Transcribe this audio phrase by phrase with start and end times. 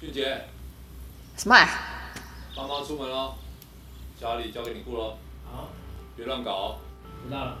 [0.00, 0.40] 俊杰，
[1.36, 1.68] 什么啊？
[2.54, 3.34] 帮忙出门喽，
[4.20, 5.16] 家里交给你顾喽，
[5.50, 5.68] 好，
[6.16, 6.78] 别乱搞哦。
[7.24, 7.58] 知道了。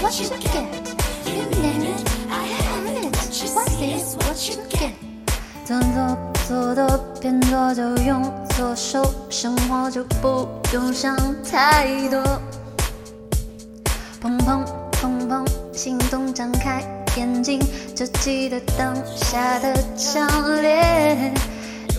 [0.00, 0.96] What you get.
[1.26, 2.00] You name it,
[2.30, 3.12] I have it.
[3.52, 4.94] What is what you get?
[6.48, 8.22] 做的变多就用
[8.56, 12.18] 左手，生活就不用想太多。
[14.22, 16.82] 砰砰砰砰，心动张开
[17.18, 17.60] 眼睛，
[17.94, 20.26] 就记得当下的强
[20.62, 21.30] 烈。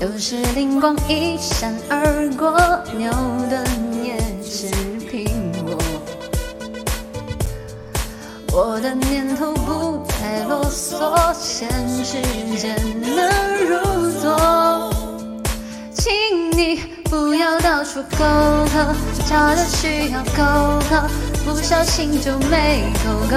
[0.02, 2.50] 有时灵光一闪而过，
[2.98, 3.12] 牛
[3.52, 3.64] 顿
[4.04, 4.66] 也吃
[5.12, 5.30] 苹
[5.64, 5.78] 果。
[8.52, 11.70] 我的念头不再啰嗦，现
[12.04, 12.20] 实
[12.58, 13.29] 间能
[17.10, 18.94] 不要到处勾勾，
[19.28, 21.08] 找的需要抠抠，
[21.44, 23.36] 不小心就没抠抠。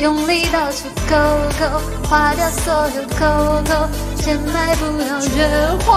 [0.00, 1.16] 用力到处扣
[1.58, 5.46] 扣，花掉所有抠抠，钱买不了绝
[5.84, 5.92] 活。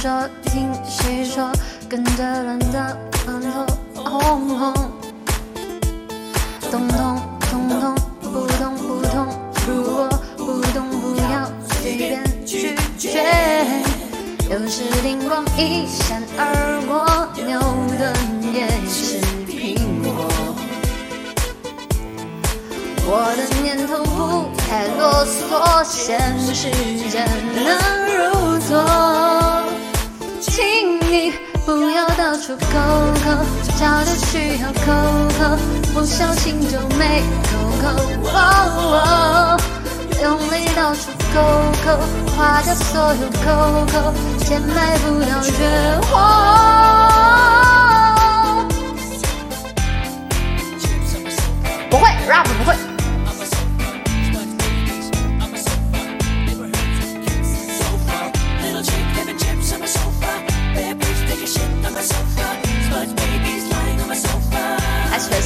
[0.00, 1.50] 说，听谁说，
[1.88, 2.96] 跟着乱的
[3.26, 4.72] 乱头红红，
[6.70, 9.26] 咚咚咚咚，不动不动，
[9.66, 13.24] 如果不动不要随便拒绝。
[14.48, 17.04] 有时灵光一闪而过，
[17.44, 17.60] 牛
[17.98, 18.00] 顿
[18.54, 20.08] 也是苹果。
[23.04, 26.70] 我的念头不太啰嗦，现实
[27.10, 27.66] 间能
[28.06, 28.87] 入座。
[31.64, 32.78] 不要到处勾
[33.24, 33.26] 勾，
[33.78, 34.86] 找的需要抠
[35.38, 35.40] 抠，
[35.92, 37.50] 不小心就没抠
[37.82, 37.84] 抠。
[38.32, 39.60] 哦
[40.20, 41.00] 用力到处
[41.34, 41.36] 勾
[41.84, 41.86] 勾，
[42.36, 43.46] 花掉所有抠
[43.86, 44.12] 抠，
[44.44, 46.10] 钱买不了绝活。
[51.90, 52.87] 不会，rap 不会。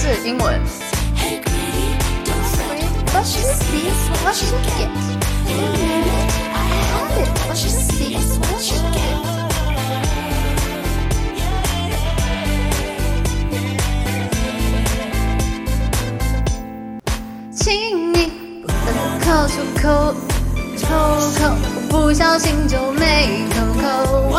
[0.02, 0.60] 是英文。
[17.54, 18.32] 亲你，
[18.66, 20.14] 不能靠出口，
[20.76, 20.88] 抽
[21.38, 21.54] 口，
[21.88, 24.32] 不小心就没口口。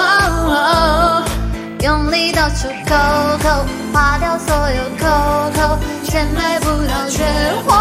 [1.83, 2.95] 用力到处扣
[3.43, 5.05] 扣，花掉所有扣
[5.53, 7.25] 扣，钱买不到绝
[7.65, 7.73] 活。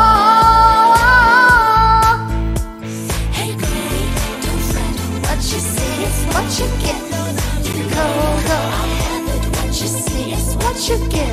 [3.32, 4.10] Hey, greedy,
[4.42, 4.98] don't fret.
[5.22, 6.98] What you see is what you get.
[7.62, 8.10] You know,
[8.50, 9.44] I have it.
[9.54, 11.31] What you see is what you get.